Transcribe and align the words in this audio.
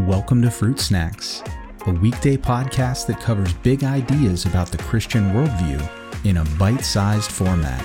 Welcome 0.00 0.42
to 0.42 0.50
Fruit 0.50 0.78
Snacks, 0.78 1.42
a 1.86 1.90
weekday 1.90 2.36
podcast 2.36 3.06
that 3.06 3.18
covers 3.18 3.54
big 3.54 3.82
ideas 3.82 4.44
about 4.44 4.70
the 4.70 4.76
Christian 4.76 5.30
worldview 5.30 5.82
in 6.26 6.36
a 6.36 6.44
bite 6.58 6.84
sized 6.84 7.32
format. 7.32 7.80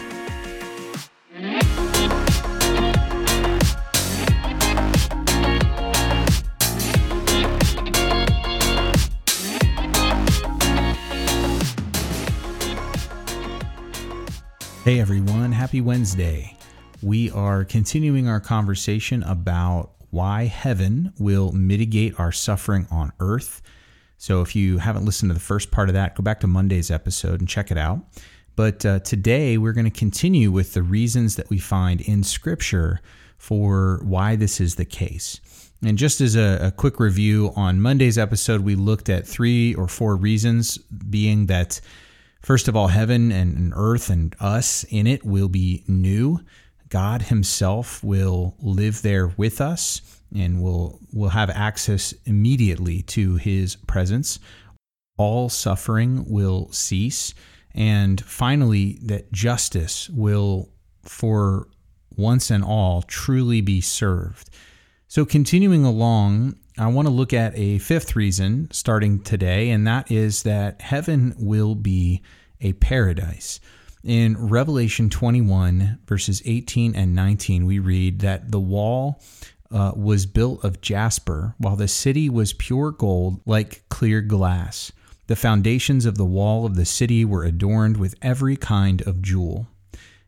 Hey 14.84 15.00
everyone, 15.00 15.54
happy 15.54 15.80
Wednesday. 15.80 16.58
We 17.02 17.32
are 17.32 17.64
continuing 17.64 18.28
our 18.28 18.42
conversation 18.42 19.24
about 19.24 19.92
why 20.12 20.46
heaven 20.46 21.14
will 21.18 21.52
mitigate 21.52 22.20
our 22.20 22.32
suffering 22.32 22.88
on 22.92 23.12
earth. 23.20 23.62
So, 24.18 24.42
if 24.42 24.56
you 24.56 24.78
haven't 24.78 25.06
listened 25.06 25.32
to 25.32 25.34
the 25.34 25.40
first 25.40 25.72
part 25.72 25.90
of 25.90 25.94
that, 25.94 26.16
go 26.16 26.22
back 26.22 26.40
to 26.42 26.48
Monday's 26.48 26.92
episode 26.92 27.40
and 27.40 27.50
check 27.50 27.72
it 27.72 27.78
out. 27.78 28.06
But 28.56 28.86
uh, 28.86 29.00
today 29.00 29.58
we're 29.58 29.74
going 29.74 29.90
to 29.90 30.00
continue 30.00 30.52
with 30.52 30.74
the 30.74 30.84
reasons 30.84 31.36
that 31.38 31.50
we 31.50 31.58
find 31.58 32.02
in 32.02 32.24
Scripture 32.24 33.02
for 33.38 34.02
why 34.04 34.36
this 34.36 34.62
is 34.62 34.76
the 34.76 34.86
case. 34.86 35.40
And 35.84 35.98
just 35.98 36.22
as 36.22 36.36
a, 36.36 36.68
a 36.68 36.72
quick 36.72 37.00
review, 37.00 37.52
on 37.56 37.82
Monday's 37.82 38.18
episode, 38.18 38.62
we 38.62 38.76
looked 38.76 39.10
at 39.10 39.28
three 39.28 39.74
or 39.74 39.88
four 39.88 40.16
reasons, 40.16 40.78
being 40.78 41.48
that, 41.48 41.82
first 42.44 42.68
of 42.68 42.76
all, 42.76 42.90
heaven 42.90 43.32
and 43.32 43.74
earth 43.76 44.12
and 44.12 44.36
us 44.40 44.84
in 44.90 45.08
it 45.08 45.26
will 45.26 45.50
be 45.50 45.84
new. 45.88 46.40
God 46.92 47.24
Himself 47.24 48.04
will 48.04 48.56
live 48.60 49.02
there 49.02 49.28
with 49.28 49.60
us 49.60 50.02
and 50.36 50.62
will 50.62 51.00
will 51.12 51.30
have 51.30 51.50
access 51.50 52.14
immediately 52.26 53.02
to 53.04 53.38
His 53.38 53.76
presence. 53.76 54.40
All 55.18 55.50
suffering 55.50 56.26
will 56.30 56.72
cease, 56.72 57.34
and 57.74 58.22
finally, 58.24 59.00
that 59.04 59.32
justice 59.32 60.10
will, 60.10 60.70
for 61.04 61.68
once 62.16 62.52
and 62.52 62.64
all, 62.64 63.02
truly 63.04 63.62
be 63.62 63.82
served. 63.82 64.50
So, 65.08 65.26
continuing 65.26 65.86
along, 65.86 66.56
I 66.78 66.88
want 66.88 67.08
to 67.08 67.14
look 67.14 67.34
at 67.34 67.58
a 67.58 67.78
fifth 67.80 68.16
reason 68.16 68.70
starting 68.72 69.22
today, 69.22 69.70
and 69.70 69.88
that 69.88 70.12
is 70.12 70.44
that 70.44 70.82
heaven 70.82 71.36
will 71.38 71.76
be 71.76 72.22
a 72.60 72.74
paradise. 72.74 73.60
In 74.04 74.48
Revelation 74.48 75.12
21, 75.12 76.00
verses 76.08 76.42
18 76.44 76.96
and 76.96 77.14
19, 77.14 77.68
we 77.68 77.78
read 77.78 78.20
that 78.22 78.52
the 78.52 78.60
wall 78.60 79.22
uh, 79.70 79.92
was 79.96 80.26
built 80.26 80.64
of 80.64 80.82
jasper, 80.82 81.54
while 81.60 81.76
the 81.76 81.88
city 81.88 82.28
was 82.28 82.52
pure 82.52 82.90
gold 82.90 83.42
like 83.46 83.88
clear 83.90 84.22
glass. 84.22 84.92
The 85.28 85.36
foundations 85.36 86.08
of 86.08 86.18
the 86.18 86.26
wall 86.26 86.66
of 86.66 86.76
the 86.76 86.86
city 86.86 87.24
were 87.24 87.44
adorned 87.44 87.98
with 87.98 88.16
every 88.24 88.58
kind 88.58 89.04
of 89.04 89.22
jewel. 89.22 89.68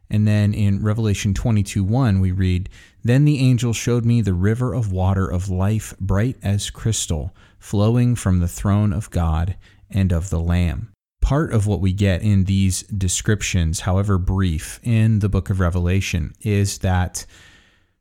And 0.08 0.28
then 0.28 0.54
in 0.54 0.84
Revelation 0.84 1.34
22 1.34 1.84
1, 1.84 2.20
we 2.20 2.32
read, 2.32 2.70
Then 3.04 3.26
the 3.26 3.40
angel 3.40 3.74
showed 3.74 4.06
me 4.06 4.22
the 4.22 4.36
river 4.36 4.72
of 4.72 4.92
water 4.92 5.28
of 5.28 5.50
life, 5.50 5.96
bright 6.00 6.38
as 6.44 6.70
crystal, 6.70 7.36
flowing 7.58 8.14
from 8.14 8.40
the 8.40 8.48
throne 8.48 8.94
of 8.94 9.10
God 9.10 9.56
and 9.90 10.12
of 10.12 10.30
the 10.30 10.40
Lamb 10.40 10.93
part 11.24 11.54
of 11.54 11.66
what 11.66 11.80
we 11.80 11.94
get 11.94 12.22
in 12.22 12.44
these 12.44 12.84
descriptions, 12.84 13.80
however 13.80 14.18
brief, 14.18 14.80
in 14.84 15.20
the 15.20 15.30
book 15.30 15.50
of 15.50 15.62
Revelation 15.62 16.34
is 16.42 16.80
that 16.80 17.26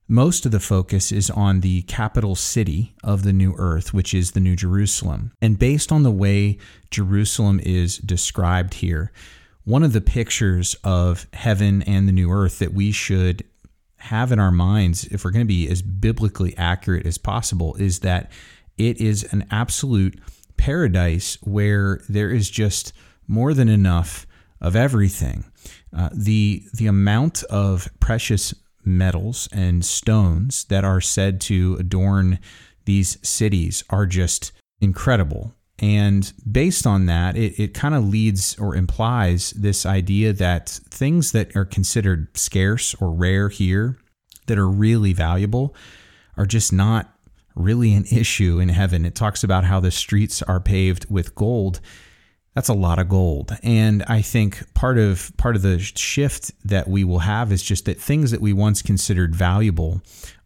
most 0.08 0.44
of 0.44 0.50
the 0.50 0.58
focus 0.58 1.12
is 1.12 1.30
on 1.30 1.60
the 1.60 1.82
capital 1.82 2.34
city 2.34 2.94
of 3.04 3.22
the 3.22 3.32
new 3.32 3.54
earth, 3.56 3.94
which 3.94 4.12
is 4.12 4.32
the 4.32 4.40
New 4.40 4.56
Jerusalem. 4.56 5.30
And 5.40 5.56
based 5.56 5.92
on 5.92 6.02
the 6.02 6.10
way 6.10 6.58
Jerusalem 6.90 7.60
is 7.62 7.96
described 7.98 8.74
here, 8.74 9.12
one 9.62 9.84
of 9.84 9.92
the 9.92 10.00
pictures 10.00 10.74
of 10.82 11.28
heaven 11.32 11.82
and 11.82 12.08
the 12.08 12.12
new 12.12 12.30
earth 12.30 12.58
that 12.58 12.74
we 12.74 12.90
should 12.90 13.44
have 13.98 14.32
in 14.32 14.40
our 14.40 14.50
minds, 14.50 15.04
if 15.04 15.24
we're 15.24 15.30
going 15.30 15.46
to 15.46 15.48
be 15.48 15.68
as 15.68 15.80
biblically 15.80 16.58
accurate 16.58 17.06
as 17.06 17.18
possible, 17.18 17.76
is 17.76 18.00
that 18.00 18.32
it 18.76 19.00
is 19.00 19.32
an 19.32 19.46
absolute 19.52 20.18
paradise 20.56 21.38
where 21.42 22.00
there 22.08 22.30
is 22.30 22.50
just 22.50 22.92
more 23.32 23.54
than 23.54 23.68
enough 23.68 24.26
of 24.60 24.76
everything. 24.76 25.44
Uh, 25.96 26.10
the 26.12 26.62
the 26.74 26.86
amount 26.86 27.42
of 27.44 27.88
precious 27.98 28.54
metals 28.84 29.48
and 29.52 29.84
stones 29.84 30.64
that 30.64 30.84
are 30.84 31.00
said 31.00 31.40
to 31.40 31.76
adorn 31.80 32.38
these 32.84 33.18
cities 33.26 33.84
are 33.90 34.06
just 34.06 34.52
incredible. 34.80 35.54
And 35.78 36.32
based 36.50 36.86
on 36.86 37.06
that, 37.06 37.36
it, 37.36 37.58
it 37.58 37.74
kind 37.74 37.94
of 37.94 38.06
leads 38.06 38.56
or 38.58 38.76
implies 38.76 39.50
this 39.52 39.86
idea 39.86 40.32
that 40.34 40.68
things 40.68 41.32
that 41.32 41.56
are 41.56 41.64
considered 41.64 42.36
scarce 42.36 42.94
or 43.00 43.10
rare 43.10 43.48
here, 43.48 43.96
that 44.46 44.58
are 44.58 44.68
really 44.68 45.12
valuable, 45.12 45.74
are 46.36 46.46
just 46.46 46.72
not 46.72 47.12
really 47.54 47.94
an 47.94 48.04
issue 48.12 48.60
in 48.60 48.68
heaven. 48.68 49.04
It 49.04 49.14
talks 49.14 49.42
about 49.42 49.64
how 49.64 49.80
the 49.80 49.90
streets 49.90 50.42
are 50.42 50.60
paved 50.60 51.10
with 51.10 51.34
gold 51.34 51.80
that's 52.54 52.68
a 52.68 52.74
lot 52.74 52.98
of 52.98 53.08
gold. 53.08 53.56
And 53.62 54.02
I 54.04 54.22
think 54.22 54.74
part 54.74 54.98
of 54.98 55.32
part 55.36 55.56
of 55.56 55.62
the 55.62 55.78
shift 55.78 56.52
that 56.64 56.88
we 56.88 57.04
will 57.04 57.20
have 57.20 57.50
is 57.50 57.62
just 57.62 57.86
that 57.86 58.00
things 58.00 58.30
that 58.30 58.40
we 58.40 58.52
once 58.52 58.82
considered 58.82 59.34
valuable 59.34 60.02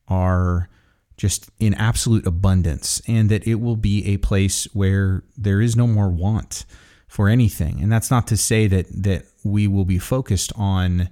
are 0.08 0.68
just 1.16 1.50
in 1.58 1.74
absolute 1.74 2.26
abundance 2.26 3.00
and 3.08 3.30
that 3.30 3.46
it 3.46 3.56
will 3.56 3.76
be 3.76 4.06
a 4.06 4.18
place 4.18 4.66
where 4.72 5.24
there 5.36 5.60
is 5.60 5.74
no 5.74 5.86
more 5.86 6.08
want 6.08 6.64
for 7.08 7.28
anything. 7.28 7.80
And 7.80 7.90
that's 7.90 8.10
not 8.10 8.26
to 8.28 8.36
say 8.36 8.66
that 8.68 8.86
that 9.02 9.24
we 9.44 9.66
will 9.66 9.84
be 9.84 9.98
focused 9.98 10.52
on 10.54 11.08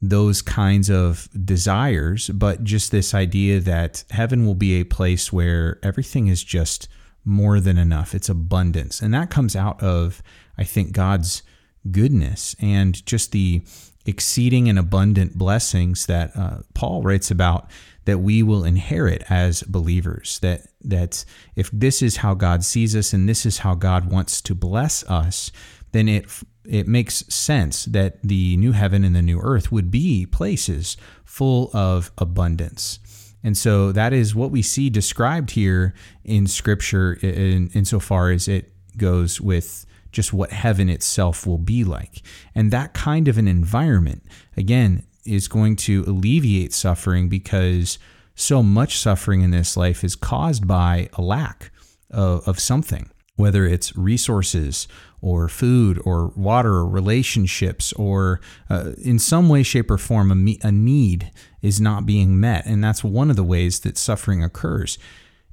those 0.00 0.42
kinds 0.42 0.88
of 0.88 1.28
desires, 1.44 2.30
but 2.30 2.62
just 2.62 2.92
this 2.92 3.14
idea 3.14 3.58
that 3.60 4.04
heaven 4.10 4.46
will 4.46 4.54
be 4.54 4.80
a 4.80 4.84
place 4.84 5.32
where 5.32 5.78
everything 5.82 6.28
is 6.28 6.44
just 6.44 6.88
more 7.24 7.60
than 7.60 7.78
enough. 7.78 8.14
It's 8.14 8.28
abundance. 8.28 9.00
And 9.00 9.12
that 9.14 9.30
comes 9.30 9.54
out 9.54 9.82
of, 9.82 10.22
I 10.56 10.64
think, 10.64 10.92
God's 10.92 11.42
goodness 11.90 12.56
and 12.60 13.04
just 13.06 13.32
the 13.32 13.62
exceeding 14.06 14.68
and 14.68 14.78
abundant 14.78 15.36
blessings 15.36 16.06
that 16.06 16.34
uh, 16.34 16.58
Paul 16.74 17.02
writes 17.02 17.30
about 17.30 17.70
that 18.06 18.18
we 18.18 18.42
will 18.42 18.64
inherit 18.64 19.22
as 19.28 19.62
believers. 19.64 20.38
That 20.40 20.62
that 20.82 21.24
if 21.56 21.70
this 21.72 22.00
is 22.00 22.16
how 22.16 22.32
God 22.34 22.64
sees 22.64 22.96
us 22.96 23.12
and 23.12 23.28
this 23.28 23.44
is 23.44 23.58
how 23.58 23.74
God 23.74 24.10
wants 24.10 24.40
to 24.42 24.54
bless 24.54 25.04
us, 25.04 25.52
then 25.92 26.08
it 26.08 26.26
it 26.64 26.88
makes 26.88 27.24
sense 27.28 27.84
that 27.86 28.22
the 28.22 28.56
new 28.56 28.72
heaven 28.72 29.04
and 29.04 29.14
the 29.14 29.22
new 29.22 29.40
earth 29.40 29.70
would 29.70 29.90
be 29.90 30.26
places 30.26 30.96
full 31.24 31.70
of 31.74 32.10
abundance. 32.18 32.98
And 33.48 33.56
so 33.56 33.92
that 33.92 34.12
is 34.12 34.34
what 34.34 34.50
we 34.50 34.60
see 34.60 34.90
described 34.90 35.52
here 35.52 35.94
in 36.22 36.46
Scripture, 36.46 37.14
in, 37.22 37.70
insofar 37.72 38.30
as 38.30 38.46
it 38.46 38.70
goes 38.98 39.40
with 39.40 39.86
just 40.12 40.34
what 40.34 40.52
heaven 40.52 40.90
itself 40.90 41.46
will 41.46 41.56
be 41.56 41.82
like. 41.82 42.20
And 42.54 42.70
that 42.72 42.92
kind 42.92 43.26
of 43.26 43.38
an 43.38 43.48
environment, 43.48 44.22
again, 44.54 45.02
is 45.24 45.48
going 45.48 45.76
to 45.76 46.04
alleviate 46.06 46.74
suffering 46.74 47.30
because 47.30 47.98
so 48.34 48.62
much 48.62 48.98
suffering 48.98 49.40
in 49.40 49.50
this 49.50 49.78
life 49.78 50.04
is 50.04 50.14
caused 50.14 50.68
by 50.68 51.08
a 51.14 51.22
lack 51.22 51.70
of, 52.10 52.46
of 52.46 52.60
something, 52.60 53.08
whether 53.38 53.64
it's 53.64 53.96
resources 53.96 54.88
or 55.20 55.48
food 55.48 56.00
or 56.04 56.32
water 56.34 56.74
or 56.74 56.88
relationships 56.88 57.92
or 57.92 58.40
uh, 58.68 58.90
in 58.98 59.18
some 59.18 59.48
way, 59.48 59.62
shape, 59.62 59.90
or 59.92 59.96
form, 59.96 60.32
a, 60.32 60.34
me- 60.34 60.58
a 60.62 60.72
need 60.72 61.30
is 61.62 61.80
not 61.80 62.04
being 62.04 62.38
met. 62.40 62.66
And 62.66 62.82
that's 62.82 63.04
one 63.04 63.30
of 63.30 63.36
the 63.36 63.44
ways 63.44 63.80
that 63.80 63.96
suffering 63.96 64.42
occurs. 64.42 64.98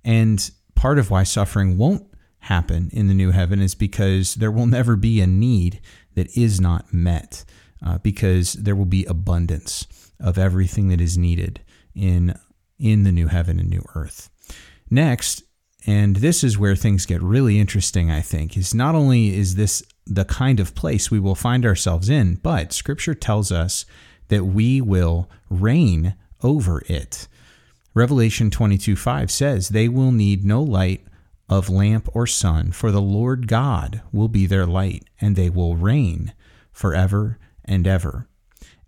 And 0.03 0.49
part 0.73 0.97
of 0.97 1.11
why 1.11 1.23
suffering 1.23 1.77
won't 1.77 2.07
happen 2.39 2.89
in 2.91 3.07
the 3.07 3.13
new 3.13 3.29
heaven 3.29 3.61
is 3.61 3.75
because 3.75 4.35
there 4.35 4.51
will 4.51 4.67
never 4.67 4.95
be 4.95 5.21
a 5.21 5.27
need 5.27 5.79
that 6.15 6.35
is 6.35 6.59
not 6.59 6.91
met, 6.91 7.45
uh, 7.85 7.99
because 7.99 8.53
there 8.53 8.75
will 8.75 8.85
be 8.85 9.05
abundance 9.05 9.87
of 10.19 10.39
everything 10.39 10.87
that 10.87 11.01
is 11.01 11.17
needed 11.17 11.61
in 11.93 12.33
in 12.79 13.03
the 13.03 13.11
new 13.11 13.27
heaven 13.27 13.59
and 13.59 13.69
new 13.69 13.85
earth. 13.93 14.29
Next, 14.89 15.43
and 15.85 16.17
this 16.17 16.43
is 16.43 16.57
where 16.57 16.75
things 16.75 17.05
get 17.05 17.21
really 17.21 17.59
interesting, 17.59 18.09
I 18.09 18.21
think, 18.21 18.57
is 18.57 18.73
not 18.73 18.95
only 18.95 19.35
is 19.35 19.55
this 19.55 19.83
the 20.05 20.25
kind 20.25 20.59
of 20.59 20.75
place 20.75 21.09
we 21.09 21.19
will 21.19 21.35
find 21.35 21.65
ourselves 21.65 22.09
in, 22.09 22.35
but 22.35 22.73
scripture 22.73 23.15
tells 23.15 23.51
us 23.51 23.85
that 24.27 24.45
we 24.45 24.81
will 24.81 25.29
reign 25.49 26.15
over 26.43 26.83
it. 26.87 27.27
Revelation 27.93 28.49
22 28.49 28.95
5 28.95 29.31
says, 29.31 29.69
They 29.69 29.87
will 29.87 30.11
need 30.11 30.43
no 30.43 30.61
light 30.61 31.05
of 31.47 31.69
lamp 31.69 32.09
or 32.13 32.25
sun, 32.25 32.71
for 32.71 32.91
the 32.91 33.01
Lord 33.01 33.47
God 33.47 34.01
will 34.11 34.27
be 34.27 34.45
their 34.45 34.65
light, 34.65 35.03
and 35.21 35.35
they 35.35 35.49
will 35.49 35.75
reign 35.75 36.33
forever 36.71 37.37
and 37.63 37.87
ever. 37.87 38.27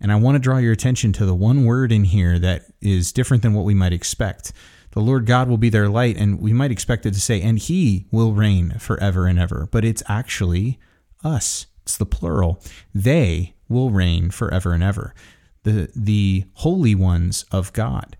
And 0.00 0.12
I 0.12 0.16
want 0.16 0.34
to 0.36 0.40
draw 0.40 0.58
your 0.58 0.72
attention 0.72 1.12
to 1.14 1.26
the 1.26 1.34
one 1.34 1.64
word 1.64 1.90
in 1.90 2.04
here 2.04 2.38
that 2.38 2.66
is 2.80 3.12
different 3.12 3.42
than 3.42 3.54
what 3.54 3.64
we 3.64 3.74
might 3.74 3.92
expect. 3.92 4.52
The 4.98 5.04
Lord 5.04 5.26
God 5.26 5.48
will 5.48 5.58
be 5.58 5.70
their 5.70 5.88
light, 5.88 6.16
and 6.16 6.40
we 6.40 6.52
might 6.52 6.72
expect 6.72 7.06
it 7.06 7.14
to 7.14 7.20
say, 7.20 7.40
and 7.40 7.56
he 7.56 8.06
will 8.10 8.32
reign 8.32 8.80
forever 8.80 9.28
and 9.28 9.38
ever. 9.38 9.68
But 9.70 9.84
it's 9.84 10.02
actually 10.08 10.80
us. 11.22 11.66
It's 11.84 11.96
the 11.96 12.04
plural. 12.04 12.60
They 12.92 13.54
will 13.68 13.92
reign 13.92 14.32
forever 14.32 14.72
and 14.72 14.82
ever. 14.82 15.14
The, 15.62 15.88
the 15.94 16.46
holy 16.54 16.96
ones 16.96 17.44
of 17.52 17.72
God. 17.72 18.16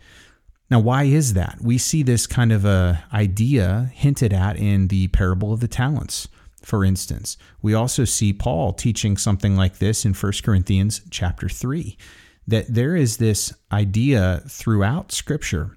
Now, 0.71 0.79
why 0.79 1.03
is 1.03 1.33
that? 1.35 1.59
We 1.61 1.79
see 1.79 2.05
this 2.05 2.29
kind 2.29 2.53
of 2.53 2.65
a 2.65 3.03
idea 3.13 3.91
hinted 3.93 4.33
at 4.33 4.57
in 4.57 4.87
the 4.87 5.09
parable 5.09 5.53
of 5.53 5.59
the 5.59 5.67
talents, 5.67 6.29
for 6.63 6.85
instance. 6.85 7.37
We 7.61 7.75
also 7.75 8.05
see 8.05 8.33
Paul 8.33 8.73
teaching 8.73 9.17
something 9.17 9.57
like 9.57 9.79
this 9.79 10.05
in 10.05 10.15
1 10.15 10.33
Corinthians 10.45 11.01
chapter 11.11 11.49
3, 11.49 11.99
that 12.47 12.73
there 12.73 12.95
is 12.95 13.17
this 13.17 13.53
idea 13.73 14.45
throughout 14.47 15.11
Scripture 15.11 15.75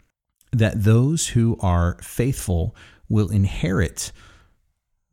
that 0.51 0.83
those 0.83 1.29
who 1.29 1.57
are 1.61 1.97
faithful 2.01 2.75
will 3.09 3.29
inherit 3.29 4.11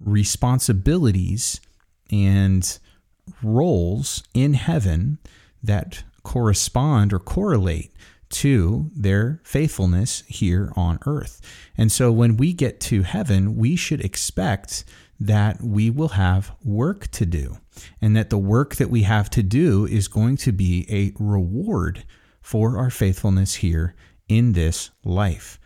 responsibilities 0.00 1.60
and 2.10 2.78
roles 3.42 4.22
in 4.34 4.54
heaven 4.54 5.18
that 5.62 6.04
correspond 6.22 7.12
or 7.12 7.18
correlate 7.18 7.92
to 8.30 8.90
their 8.94 9.40
faithfulness 9.42 10.22
here 10.26 10.72
on 10.76 10.98
earth. 11.06 11.40
And 11.76 11.90
so 11.90 12.12
when 12.12 12.36
we 12.36 12.52
get 12.52 12.80
to 12.80 13.02
heaven, 13.02 13.56
we 13.56 13.76
should 13.76 14.04
expect 14.04 14.84
that 15.18 15.62
we 15.62 15.90
will 15.90 16.08
have 16.08 16.52
work 16.62 17.08
to 17.08 17.26
do, 17.26 17.58
and 18.00 18.14
that 18.16 18.30
the 18.30 18.38
work 18.38 18.76
that 18.76 18.90
we 18.90 19.02
have 19.02 19.28
to 19.30 19.42
do 19.42 19.86
is 19.86 20.06
going 20.06 20.36
to 20.36 20.52
be 20.52 20.86
a 20.88 21.12
reward 21.22 22.04
for 22.40 22.78
our 22.78 22.90
faithfulness 22.90 23.56
here 23.56 23.94
in 24.28 24.52
this 24.52 24.90
life. 25.04 25.58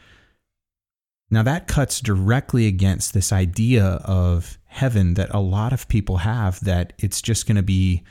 Now, 1.30 1.42
that 1.42 1.66
cuts 1.66 2.00
directly 2.00 2.66
against 2.66 3.14
this 3.14 3.32
idea 3.32 3.84
of 4.04 4.58
heaven 4.66 5.14
that 5.14 5.34
a 5.34 5.40
lot 5.40 5.72
of 5.72 5.88
people 5.88 6.18
have 6.18 6.60
that 6.64 6.92
it's 6.98 7.20
just 7.20 7.46
going 7.46 7.56
to 7.56 7.62
be 7.62 8.02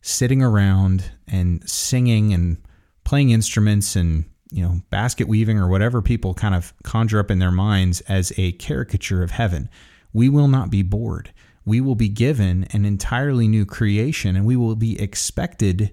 sitting 0.00 0.42
around 0.42 1.10
and 1.26 1.68
singing 1.68 2.32
and 2.32 2.56
playing 3.04 3.30
instruments 3.30 3.96
and 3.96 4.24
you 4.50 4.62
know 4.62 4.80
basket 4.90 5.28
weaving 5.28 5.58
or 5.58 5.68
whatever 5.68 6.00
people 6.00 6.32
kind 6.32 6.54
of 6.54 6.72
conjure 6.84 7.18
up 7.18 7.30
in 7.30 7.38
their 7.38 7.50
minds 7.50 8.00
as 8.02 8.32
a 8.38 8.52
caricature 8.52 9.22
of 9.22 9.30
heaven 9.30 9.68
we 10.12 10.28
will 10.28 10.48
not 10.48 10.70
be 10.70 10.82
bored 10.82 11.32
we 11.64 11.80
will 11.80 11.96
be 11.96 12.08
given 12.08 12.64
an 12.70 12.84
entirely 12.84 13.46
new 13.48 13.66
creation 13.66 14.36
and 14.36 14.46
we 14.46 14.56
will 14.56 14.76
be 14.76 14.98
expected 15.00 15.90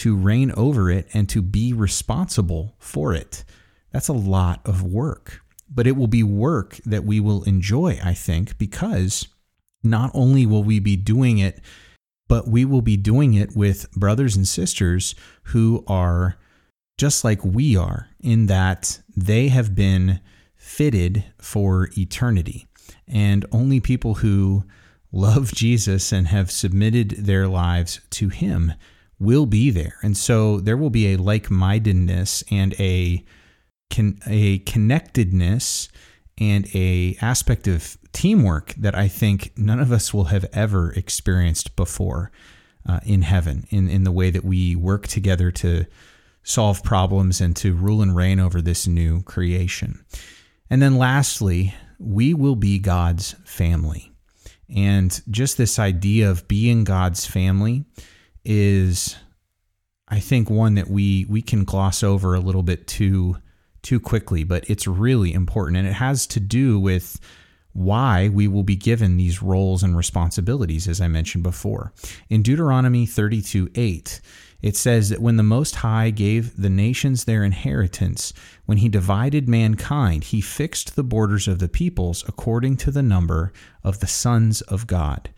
to 0.00 0.16
reign 0.16 0.52
over 0.56 0.90
it 0.90 1.08
and 1.14 1.28
to 1.28 1.40
be 1.40 1.72
responsible 1.72 2.74
for 2.78 3.14
it 3.14 3.44
that's 3.92 4.08
a 4.08 4.12
lot 4.12 4.60
of 4.64 4.82
work 4.82 5.40
but 5.72 5.86
it 5.86 5.96
will 5.96 6.08
be 6.08 6.22
work 6.22 6.76
that 6.84 7.04
we 7.04 7.20
will 7.20 7.42
enjoy 7.44 7.98
i 8.02 8.12
think 8.12 8.58
because 8.58 9.28
not 9.82 10.10
only 10.12 10.44
will 10.44 10.64
we 10.64 10.78
be 10.78 10.96
doing 10.96 11.38
it 11.38 11.60
but 12.28 12.46
we 12.46 12.64
will 12.64 12.82
be 12.82 12.96
doing 12.96 13.34
it 13.34 13.56
with 13.56 13.90
brothers 13.90 14.36
and 14.36 14.46
sisters 14.46 15.16
who 15.44 15.82
are 15.88 16.36
just 17.00 17.24
like 17.24 17.42
we 17.42 17.76
are, 17.78 18.08
in 18.20 18.44
that 18.44 19.00
they 19.16 19.48
have 19.48 19.74
been 19.74 20.20
fitted 20.54 21.24
for 21.38 21.88
eternity. 21.96 22.66
And 23.08 23.46
only 23.50 23.80
people 23.80 24.16
who 24.16 24.64
love 25.10 25.52
Jesus 25.54 26.12
and 26.12 26.28
have 26.28 26.50
submitted 26.50 27.12
their 27.12 27.48
lives 27.48 28.02
to 28.10 28.28
Him 28.28 28.74
will 29.20 29.46
be 29.46 29.70
there. 29.70 29.98
And 30.02 30.16
so 30.16 30.58
there 30.58 30.76
will 30.76 30.90
be 30.90 31.12
a 31.12 31.18
like 31.18 31.50
mindedness 31.50 32.42
and 32.50 32.74
a, 32.80 33.24
a 34.26 34.58
connectedness 34.60 35.88
and 36.38 36.66
a 36.74 37.16
aspect 37.20 37.68
of 37.68 37.98
teamwork 38.12 38.74
that 38.74 38.94
I 38.94 39.06
think 39.08 39.52
none 39.56 39.78
of 39.78 39.92
us 39.92 40.12
will 40.14 40.24
have 40.24 40.46
ever 40.52 40.90
experienced 40.92 41.76
before 41.76 42.32
uh, 42.88 43.00
in 43.04 43.22
heaven 43.22 43.66
in, 43.68 43.88
in 43.88 44.04
the 44.04 44.12
way 44.12 44.30
that 44.30 44.44
we 44.44 44.74
work 44.74 45.06
together 45.06 45.50
to 45.50 45.84
solve 46.42 46.82
problems 46.82 47.42
and 47.42 47.54
to 47.56 47.74
rule 47.74 48.00
and 48.00 48.16
reign 48.16 48.40
over 48.40 48.62
this 48.62 48.86
new 48.86 49.22
creation. 49.22 50.02
And 50.70 50.80
then 50.80 50.96
lastly, 50.96 51.74
we 51.98 52.32
will 52.32 52.56
be 52.56 52.78
God's 52.78 53.34
family. 53.44 54.12
And 54.74 55.20
just 55.30 55.58
this 55.58 55.78
idea 55.78 56.30
of 56.30 56.48
being 56.48 56.84
God's 56.84 57.26
family 57.26 57.84
is 58.44 59.16
I 60.08 60.20
think 60.20 60.50
one 60.50 60.74
that 60.74 60.88
we 60.88 61.26
we 61.28 61.42
can 61.42 61.64
gloss 61.64 62.02
over 62.02 62.34
a 62.34 62.40
little 62.40 62.62
bit 62.62 62.86
too 62.86 63.36
too 63.82 64.00
quickly, 64.00 64.44
but 64.44 64.68
it's 64.68 64.86
really 64.86 65.32
important 65.32 65.78
and 65.78 65.86
it 65.86 65.94
has 65.94 66.26
to 66.28 66.40
do 66.40 66.78
with 66.78 67.18
why 67.72 68.28
we 68.28 68.48
will 68.48 68.64
be 68.64 68.76
given 68.76 69.16
these 69.16 69.42
roles 69.42 69.82
and 69.82 69.96
responsibilities 69.96 70.88
as 70.88 71.00
I 71.00 71.08
mentioned 71.08 71.44
before. 71.44 71.92
In 72.28 72.42
Deuteronomy 72.42 73.06
32 73.06 73.70
8, 73.74 74.20
it 74.62 74.76
says 74.76 75.08
that 75.08 75.22
when 75.22 75.36
the 75.36 75.42
Most 75.42 75.76
High 75.76 76.10
gave 76.10 76.56
the 76.56 76.68
nations 76.68 77.24
their 77.24 77.44
inheritance, 77.44 78.32
when 78.66 78.78
he 78.78 78.88
divided 78.88 79.48
mankind, 79.48 80.24
he 80.24 80.40
fixed 80.40 80.96
the 80.96 81.04
borders 81.04 81.48
of 81.48 81.60
the 81.60 81.68
peoples 81.68 82.24
according 82.28 82.76
to 82.78 82.90
the 82.90 83.02
number 83.02 83.52
of 83.82 84.00
the 84.00 84.06
sons 84.06 84.60
of 84.62 84.86
God. 84.86 85.30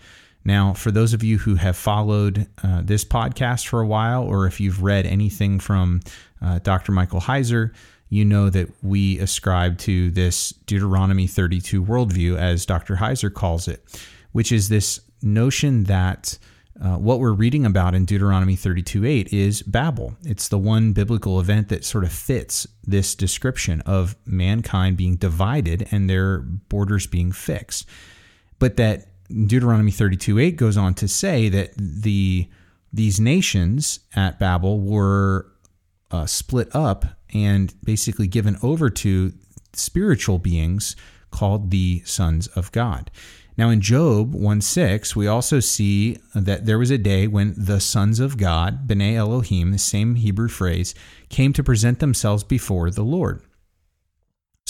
Now, 0.45 0.73
for 0.73 0.91
those 0.91 1.15
of 1.15 1.23
you 1.23 1.39
who 1.39 1.55
have 1.55 1.77
followed 1.77 2.47
uh, 2.63 2.83
this 2.83 3.05
podcast 3.05 3.67
for 3.67 3.81
a 3.81 3.87
while, 3.87 4.25
or 4.25 4.47
if 4.47 4.61
you've 4.61 4.83
read 4.83 5.07
anything 5.07 5.61
from 5.61 6.01
uh, 6.41 6.59
Dr. 6.61 6.93
Michael 6.93 7.21
Heiser, 7.21 7.73
you 8.09 8.25
know 8.25 8.51
that 8.51 8.69
we 8.83 9.19
ascribe 9.21 9.79
to 9.79 10.11
this 10.11 10.51
Deuteronomy 10.67 11.27
32 11.27 11.83
worldview, 11.83 12.37
as 12.37 12.67
Dr. 12.67 12.97
Heiser 12.97 13.33
calls 13.33 13.69
it, 13.69 13.85
which 14.33 14.53
is 14.53 14.69
this 14.69 15.01
notion 15.23 15.85
that 15.85 16.39
uh, 16.83 16.97
what 16.97 17.21
we're 17.21 17.33
reading 17.33 17.65
about 17.65 17.95
in 17.95 18.05
Deuteronomy 18.05 18.57
32:8 18.57 19.33
is 19.33 19.63
Babel. 19.63 20.17
It's 20.25 20.49
the 20.49 20.59
one 20.59 20.93
biblical 20.93 21.39
event 21.39 21.69
that 21.69 21.85
sort 21.85 22.05
of 22.05 22.13
fits 22.13 22.67
this 22.85 23.15
description 23.15 23.83
of 23.83 24.17
mankind 24.25 24.97
being 24.97 25.17
divided 25.17 25.87
and 25.91 26.11
their 26.11 26.39
borders 26.39 27.07
being 27.07 27.31
fixed. 27.31 27.87
But 28.59 28.77
that 28.79 29.07
Deuteronomy 29.29 29.93
32:8 29.93 30.57
goes 30.57 30.77
on 30.77 30.95
to 30.95 31.09
say 31.09 31.49
that 31.49 31.73
the 31.77 32.49
these 32.93 33.19
nations 33.19 34.01
at 34.15 34.39
Babel 34.39 34.81
were 34.81 35.51
uh, 36.11 36.27
split 36.27 36.69
up 36.75 37.07
and 37.33 37.75
basically 37.83 38.27
given 38.27 38.59
over 38.63 38.91
to 38.91 39.33
spiritual 39.73 40.39
beings 40.39 40.95
called 41.31 41.71
the 41.71 42.03
sons 42.05 42.47
of 42.49 42.71
God. 42.73 43.11
Now, 43.57 43.69
in 43.69 43.81
Job 43.81 44.35
1 44.35 44.61
6, 44.61 45.15
we 45.15 45.27
also 45.27 45.61
see 45.61 46.17
that 46.35 46.65
there 46.65 46.79
was 46.79 46.91
a 46.91 46.99
day 46.99 47.27
when 47.27 47.55
the 47.57 47.81
sons 47.81 48.19
of 48.19 48.39
God, 48.39 48.87
B'nai 48.89 49.17
Elohim, 49.17 49.73
the 49.73 49.79
same 49.79 50.15
Hebrew 50.15 50.49
phrase, 50.49 50.95
came 51.29 51.53
to 51.53 51.63
present 51.63 51.99
themselves 51.99 52.45
before 52.45 52.91
the 52.91 53.05
Lord. 53.05 53.43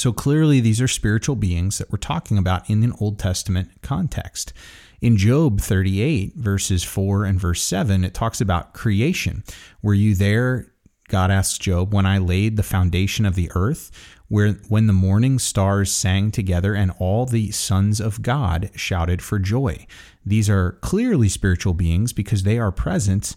So 0.03 0.13
clearly, 0.13 0.59
these 0.59 0.81
are 0.81 0.89
spiritual 0.89 1.37
beings 1.37 1.79
that 1.79 1.93
we're 1.93 1.97
talking 1.97 2.37
about 2.37 2.69
in 2.69 2.83
an 2.83 2.93
Old 2.99 3.21
Testament 3.21 3.71
context. 3.83 4.53
In 5.01 5.17
Job 5.17 5.61
38, 5.61 6.35
verses 6.35 6.83
4 6.83 7.25
and 7.25 7.39
verse 7.39 7.63
7, 7.63 8.03
it 8.03 8.13
talks 8.13 8.41
about 8.41 8.75
creation. 8.75 9.45
Were 9.81 9.95
you 9.95 10.17
there, 10.17 10.73
God 11.07 11.31
asks 11.31 11.57
Job, 11.57 11.95
when 11.95 12.05
I 12.05 12.19
laid 12.19 12.57
the 12.57 12.65
foundation 12.65 13.25
of 13.25 13.37
the 13.37 13.49
earth? 13.55 13.93
where 14.27 14.55
when 14.69 14.89
the 14.89 14.93
morning 14.93 15.39
stars 15.39 15.93
sang 15.93 16.33
together 16.33 16.75
and 16.75 16.91
all 16.99 17.27
the 17.27 17.51
sons 17.53 18.01
of 18.01 18.23
God 18.23 18.71
shouted 18.75 19.23
for 19.23 19.39
joy. 19.39 19.87
These 20.25 20.49
are 20.49 20.79
clearly 20.81 21.29
spiritual 21.29 21.75
beings 21.75 22.15
because 22.15 22.43
they 22.43 22.59
are 22.59 22.73
present 22.73 23.37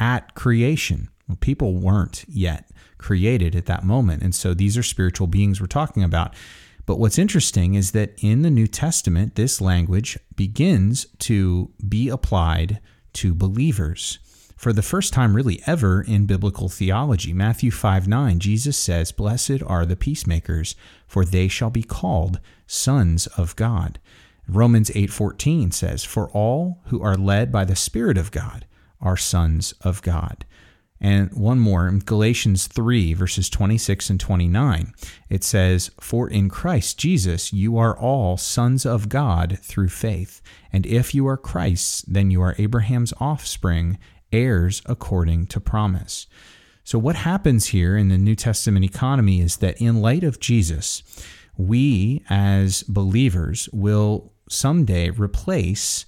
at 0.00 0.34
creation. 0.34 1.10
People 1.40 1.76
weren't 1.76 2.24
yet 2.26 2.68
created 3.00 3.56
at 3.56 3.66
that 3.66 3.84
moment. 3.84 4.22
And 4.22 4.34
so 4.34 4.54
these 4.54 4.76
are 4.76 4.82
spiritual 4.82 5.26
beings 5.26 5.60
we're 5.60 5.66
talking 5.66 6.04
about. 6.04 6.34
But 6.86 6.98
what's 6.98 7.18
interesting 7.18 7.74
is 7.74 7.92
that 7.92 8.14
in 8.22 8.42
the 8.42 8.50
New 8.50 8.66
Testament, 8.66 9.34
this 9.34 9.60
language 9.60 10.18
begins 10.36 11.06
to 11.20 11.70
be 11.88 12.08
applied 12.08 12.80
to 13.14 13.34
believers 13.34 14.18
for 14.56 14.72
the 14.74 14.82
first 14.82 15.14
time, 15.14 15.34
really 15.34 15.62
ever, 15.66 16.02
in 16.02 16.26
biblical 16.26 16.68
theology. 16.68 17.32
Matthew 17.32 17.70
5 17.70 18.06
9, 18.06 18.38
Jesus 18.38 18.76
says, 18.76 19.10
Blessed 19.10 19.62
are 19.66 19.86
the 19.86 19.96
peacemakers, 19.96 20.76
for 21.06 21.24
they 21.24 21.48
shall 21.48 21.70
be 21.70 21.82
called 21.82 22.40
sons 22.66 23.26
of 23.28 23.56
God. 23.56 23.98
Romans 24.50 24.90
8:14 24.94 25.70
says, 25.70 26.02
"For 26.02 26.28
all 26.30 26.80
who 26.86 27.00
are 27.02 27.16
led 27.16 27.52
by 27.52 27.64
the 27.64 27.76
Spirit 27.76 28.18
of 28.18 28.32
God 28.32 28.66
are 29.00 29.16
sons 29.16 29.72
of 29.80 30.02
God." 30.02 30.44
And 31.00 31.32
one 31.32 31.58
more 31.58 31.88
in 31.88 32.00
Galatians 32.00 32.66
3, 32.66 33.14
verses 33.14 33.48
26 33.48 34.10
and 34.10 34.20
29, 34.20 34.92
it 35.30 35.42
says, 35.42 35.90
For 35.98 36.28
in 36.28 36.50
Christ 36.50 36.98
Jesus 36.98 37.52
you 37.52 37.78
are 37.78 37.98
all 37.98 38.36
sons 38.36 38.84
of 38.84 39.08
God 39.08 39.58
through 39.62 39.88
faith. 39.88 40.42
And 40.72 40.84
if 40.84 41.14
you 41.14 41.26
are 41.26 41.38
Christ's, 41.38 42.02
then 42.02 42.30
you 42.30 42.42
are 42.42 42.54
Abraham's 42.58 43.14
offspring 43.18 43.98
heirs 44.30 44.82
according 44.84 45.46
to 45.46 45.60
promise. 45.60 46.26
So, 46.84 46.98
what 46.98 47.16
happens 47.16 47.66
here 47.66 47.96
in 47.96 48.08
the 48.08 48.18
New 48.18 48.34
Testament 48.34 48.84
economy 48.84 49.40
is 49.40 49.58
that 49.58 49.80
in 49.80 50.02
light 50.02 50.24
of 50.24 50.40
Jesus, 50.40 51.02
we 51.56 52.24
as 52.28 52.82
believers 52.84 53.68
will 53.72 54.32
someday 54.48 55.10
replace 55.10 56.04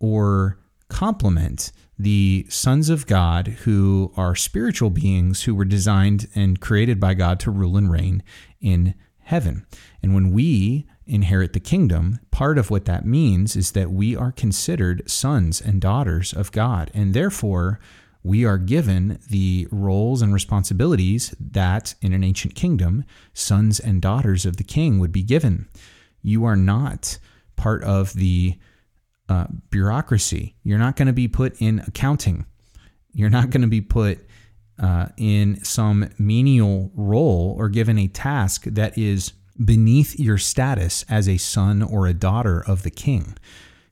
or 0.00 0.58
complement 0.88 1.70
the 2.02 2.46
sons 2.48 2.88
of 2.88 3.06
God 3.06 3.48
who 3.48 4.12
are 4.16 4.34
spiritual 4.34 4.90
beings 4.90 5.42
who 5.42 5.54
were 5.54 5.64
designed 5.64 6.28
and 6.34 6.60
created 6.60 6.98
by 6.98 7.14
God 7.14 7.38
to 7.40 7.50
rule 7.50 7.76
and 7.76 7.90
reign 7.90 8.22
in 8.60 8.94
heaven. 9.18 9.66
And 10.02 10.14
when 10.14 10.32
we 10.32 10.86
inherit 11.06 11.52
the 11.52 11.60
kingdom, 11.60 12.20
part 12.30 12.56
of 12.56 12.70
what 12.70 12.86
that 12.86 13.04
means 13.04 13.54
is 13.54 13.72
that 13.72 13.90
we 13.90 14.16
are 14.16 14.32
considered 14.32 15.08
sons 15.10 15.60
and 15.60 15.80
daughters 15.80 16.32
of 16.32 16.52
God. 16.52 16.90
And 16.94 17.12
therefore, 17.12 17.80
we 18.22 18.44
are 18.44 18.58
given 18.58 19.18
the 19.28 19.66
roles 19.70 20.22
and 20.22 20.32
responsibilities 20.32 21.34
that 21.38 21.94
in 22.00 22.12
an 22.12 22.24
ancient 22.24 22.54
kingdom, 22.54 23.04
sons 23.34 23.78
and 23.80 24.00
daughters 24.00 24.46
of 24.46 24.56
the 24.56 24.64
king 24.64 24.98
would 24.98 25.12
be 25.12 25.22
given. 25.22 25.68
You 26.22 26.44
are 26.44 26.56
not 26.56 27.18
part 27.56 27.82
of 27.84 28.14
the 28.14 28.58
uh, 29.30 29.46
bureaucracy. 29.70 30.56
You're 30.64 30.78
not 30.78 30.96
going 30.96 31.06
to 31.06 31.12
be 31.12 31.28
put 31.28 31.60
in 31.62 31.78
accounting. 31.86 32.46
You're 33.12 33.30
not 33.30 33.50
going 33.50 33.62
to 33.62 33.68
be 33.68 33.80
put 33.80 34.26
uh, 34.82 35.06
in 35.16 35.62
some 35.64 36.10
menial 36.18 36.90
role 36.94 37.54
or 37.56 37.68
given 37.68 37.98
a 37.98 38.08
task 38.08 38.64
that 38.64 38.98
is 38.98 39.32
beneath 39.64 40.18
your 40.18 40.38
status 40.38 41.04
as 41.08 41.28
a 41.28 41.36
son 41.36 41.82
or 41.82 42.06
a 42.06 42.14
daughter 42.14 42.64
of 42.66 42.82
the 42.82 42.90
king. 42.90 43.36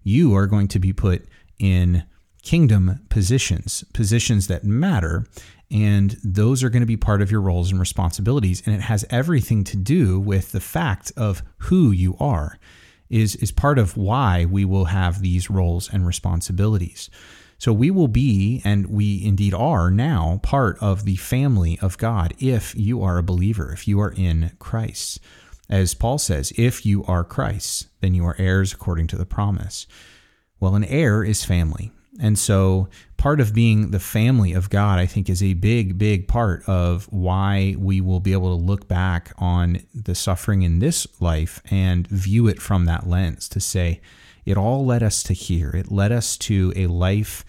You 0.03 0.35
are 0.35 0.47
going 0.47 0.69
to 0.69 0.79
be 0.79 0.93
put 0.93 1.27
in 1.59 2.05
kingdom 2.43 3.01
positions, 3.09 3.85
positions 3.93 4.47
that 4.49 4.65
matter, 4.65 5.27
and 5.71 6.17
those 6.25 6.65
are 6.65 6.71
going 6.71 6.81
to 6.81 6.87
be 6.87 6.97
part 6.97 7.23
of 7.23 7.31
your 7.31 7.43
roles 7.43 7.71
and 7.71 7.79
responsibilities. 7.79 8.63
And 8.65 8.75
it 8.75 8.81
has 8.81 9.05
everything 9.11 9.65
to 9.65 9.77
do 9.77 10.19
with 10.19 10.53
the 10.53 10.61
fact 10.61 11.13
of 11.17 11.43
who 11.59 11.91
you 11.91 12.17
are 12.19 12.59
is, 13.11 13.37
is 13.37 13.53
part 13.53 13.79
of 13.79 13.97
why 13.97 14.45
we 14.45 14.65
will 14.65 14.87
have 14.87 15.21
these 15.21 15.51
roles 15.51 15.93
and 15.93 16.07
responsibilities. 16.07 17.11
So 17.59 17.73
we 17.73 17.91
will 17.91 18.09
be, 18.09 18.63
and 18.65 18.87
we 18.87 19.25
indeed 19.25 19.53
are 19.53 19.91
now, 19.91 20.39
part 20.43 20.79
of 20.81 21.05
the 21.05 21.17
family 21.17 21.79
of 21.83 21.99
God 21.99 22.33
if 22.39 22.75
you 22.77 23.03
are 23.03 23.19
a 23.19 23.23
believer, 23.23 23.73
if 23.73 23.89
you 23.89 24.01
are 24.01 24.13
in 24.17 24.53
Christ. 24.61 25.19
As 25.69 25.93
Paul 25.93 26.19
says, 26.19 26.53
if 26.57 26.87
you 26.87 27.05
are 27.05 27.25
Christ, 27.25 27.89
then 28.01 28.15
you 28.15 28.25
are 28.25 28.37
heirs 28.39 28.73
according 28.73 29.09
to 29.09 29.17
the 29.17 29.27
promise. 29.27 29.87
Well, 30.61 30.77
an 30.77 30.85
heir 30.85 31.25
is 31.25 31.45
family. 31.45 31.93
And 32.21 32.39
so 32.39 32.89
part 33.17 33.41
of 33.41 33.55
being 33.55 33.91
the 33.91 34.01
family 34.01 34.53
of 34.53 34.71
God, 34.71 34.99
I 34.99 35.07
think, 35.07 35.29
is 35.29 35.43
a 35.43 35.55
big, 35.55 35.99
big 35.99 36.27
part 36.27 36.63
of 36.69 37.05
why 37.13 37.77
we 37.79 38.01
will 38.01 38.21
be 38.21 38.33
able 38.33 38.57
to 38.57 38.65
look 38.65 38.89
back 38.89 39.33
on 39.39 39.81
the 39.95 40.15
suffering 40.15 40.63
in 40.63 40.81
this 40.81 41.07
life 41.21 41.63
and 41.71 42.07
view 42.09 42.49
it 42.49 42.61
from 42.61 42.87
that 42.87 43.09
lens 43.09 43.49
to 43.51 43.61
say, 43.61 44.01
it 44.45 44.57
all 44.57 44.85
led 44.85 45.03
us 45.03 45.23
to 45.25 45.33
here. 45.33 45.71
It 45.71 45.93
led 45.93 46.11
us 46.11 46.37
to 46.39 46.73
a 46.75 46.87
life 46.87 47.45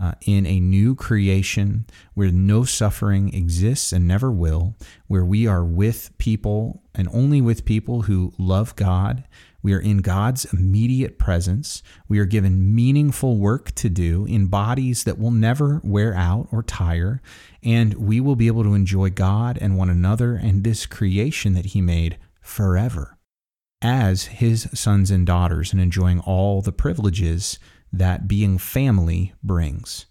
uh, 0.00 0.12
in 0.26 0.46
a 0.46 0.58
new 0.58 0.94
creation 0.94 1.86
where 2.14 2.30
no 2.30 2.64
suffering 2.64 3.32
exists 3.34 3.92
and 3.92 4.08
never 4.08 4.30
will, 4.30 4.74
where 5.06 5.24
we 5.24 5.46
are 5.46 5.64
with 5.64 6.16
people 6.18 6.82
and 6.94 7.08
only 7.12 7.40
with 7.40 7.64
people 7.64 8.02
who 8.02 8.32
love 8.38 8.74
God 8.76 9.24
we 9.62 9.74
are 9.74 9.80
in 9.80 9.98
God's 9.98 10.46
immediate 10.52 11.18
presence. 11.18 11.82
We 12.08 12.18
are 12.18 12.24
given 12.24 12.74
meaningful 12.74 13.36
work 13.36 13.72
to 13.76 13.88
do 13.88 14.24
in 14.26 14.46
bodies 14.46 15.04
that 15.04 15.18
will 15.18 15.30
never 15.30 15.80
wear 15.84 16.14
out 16.14 16.48
or 16.50 16.62
tire. 16.62 17.20
And 17.62 17.94
we 17.94 18.20
will 18.20 18.36
be 18.36 18.46
able 18.46 18.62
to 18.64 18.74
enjoy 18.74 19.10
God 19.10 19.58
and 19.60 19.76
one 19.76 19.90
another 19.90 20.34
and 20.34 20.64
this 20.64 20.86
creation 20.86 21.54
that 21.54 21.66
He 21.66 21.80
made 21.80 22.18
forever 22.40 23.18
as 23.82 24.26
His 24.26 24.68
sons 24.72 25.10
and 25.10 25.26
daughters 25.26 25.72
and 25.72 25.80
enjoying 25.80 26.20
all 26.20 26.62
the 26.62 26.72
privileges 26.72 27.58
that 27.92 28.28
being 28.28 28.56
family 28.56 29.34
brings. 29.42 30.06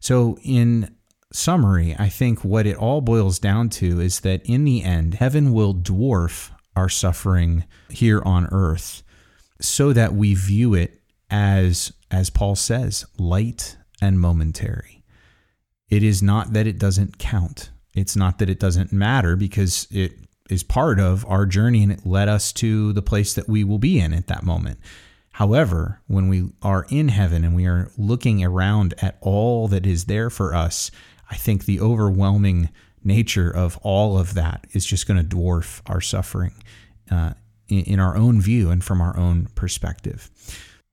So, 0.00 0.38
in 0.42 0.94
summary, 1.32 1.94
I 1.98 2.08
think 2.08 2.44
what 2.44 2.66
it 2.66 2.76
all 2.76 3.00
boils 3.00 3.38
down 3.38 3.68
to 3.70 4.00
is 4.00 4.20
that 4.20 4.42
in 4.44 4.64
the 4.64 4.82
end, 4.82 5.14
heaven 5.14 5.52
will 5.52 5.74
dwarf 5.74 6.50
our 6.78 6.88
suffering 6.88 7.64
here 7.90 8.22
on 8.24 8.46
earth 8.52 9.02
so 9.60 9.92
that 9.92 10.14
we 10.14 10.34
view 10.34 10.74
it 10.74 11.02
as 11.28 11.92
as 12.10 12.30
Paul 12.30 12.54
says 12.54 13.04
light 13.18 13.76
and 14.00 14.18
momentary. 14.18 15.02
It 15.90 16.02
is 16.02 16.22
not 16.22 16.52
that 16.52 16.66
it 16.66 16.78
doesn't 16.78 17.18
count. 17.18 17.70
It's 17.94 18.16
not 18.16 18.38
that 18.38 18.48
it 18.48 18.60
doesn't 18.60 18.92
matter 18.92 19.36
because 19.36 19.88
it 19.90 20.12
is 20.48 20.62
part 20.62 21.00
of 21.00 21.26
our 21.26 21.44
journey 21.44 21.82
and 21.82 21.92
it 21.92 22.06
led 22.06 22.28
us 22.28 22.52
to 22.54 22.92
the 22.92 23.02
place 23.02 23.34
that 23.34 23.48
we 23.48 23.64
will 23.64 23.78
be 23.78 23.98
in 23.98 24.14
at 24.14 24.28
that 24.28 24.44
moment. 24.44 24.78
However 25.32 26.00
when 26.06 26.28
we 26.28 26.50
are 26.62 26.86
in 26.88 27.08
heaven 27.08 27.44
and 27.44 27.54
we 27.54 27.66
are 27.66 27.90
looking 27.98 28.42
around 28.42 28.94
at 29.02 29.18
all 29.20 29.68
that 29.68 29.86
is 29.86 30.06
there 30.06 30.30
for 30.30 30.54
us 30.54 30.90
i 31.30 31.36
think 31.36 31.64
the 31.64 31.80
overwhelming 31.80 32.70
nature 33.04 33.50
of 33.50 33.78
all 33.82 34.18
of 34.18 34.34
that 34.34 34.66
is 34.72 34.84
just 34.84 35.06
going 35.06 35.18
to 35.18 35.36
dwarf 35.36 35.80
our 35.86 36.00
suffering 36.00 36.54
uh, 37.10 37.32
in, 37.68 37.84
in 37.84 38.00
our 38.00 38.16
own 38.16 38.40
view 38.40 38.70
and 38.70 38.82
from 38.82 39.00
our 39.00 39.16
own 39.16 39.48
perspective. 39.54 40.30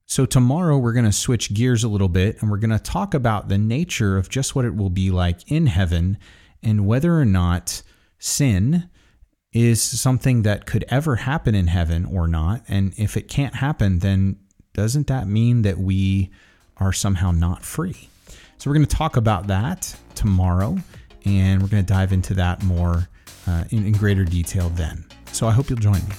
So, 0.07 0.25
tomorrow 0.25 0.77
we're 0.77 0.93
going 0.93 1.05
to 1.05 1.11
switch 1.11 1.53
gears 1.53 1.83
a 1.83 1.87
little 1.87 2.09
bit 2.09 2.39
and 2.39 2.51
we're 2.51 2.59
going 2.59 2.69
to 2.69 2.79
talk 2.79 3.15
about 3.15 3.49
the 3.49 3.57
nature 3.57 4.17
of 4.17 4.29
just 4.29 4.55
what 4.55 4.63
it 4.63 4.75
will 4.75 4.91
be 4.91 5.09
like 5.09 5.51
in 5.51 5.65
heaven 5.65 6.19
and 6.61 6.85
whether 6.85 7.19
or 7.19 7.25
not 7.25 7.81
sin 8.19 8.89
is 9.51 9.81
something 9.81 10.43
that 10.43 10.67
could 10.67 10.85
ever 10.89 11.15
happen 11.15 11.55
in 11.55 11.67
heaven 11.67 12.05
or 12.05 12.27
not. 12.27 12.61
And 12.67 12.93
if 12.97 13.17
it 13.17 13.27
can't 13.27 13.55
happen, 13.55 13.99
then 13.99 14.37
doesn't 14.73 15.07
that 15.07 15.27
mean 15.27 15.63
that 15.63 15.79
we 15.79 16.29
are 16.77 16.93
somehow 16.93 17.31
not 17.31 17.63
free? 17.63 18.09
So, 18.59 18.69
we're 18.69 18.75
going 18.75 18.85
to 18.85 18.95
talk 18.95 19.17
about 19.17 19.47
that 19.47 19.95
tomorrow 20.13 20.77
and 21.25 21.61
we're 21.61 21.67
going 21.67 21.83
to 21.85 21.93
dive 21.93 22.13
into 22.13 22.33
that 22.35 22.63
more 22.63 23.07
uh, 23.47 23.63
in, 23.71 23.85
in 23.85 23.93
greater 23.93 24.23
detail 24.23 24.69
then. 24.69 25.05
So 25.31 25.47
I 25.47 25.51
hope 25.51 25.69
you'll 25.69 25.79
join 25.79 26.01
me. 26.07 26.15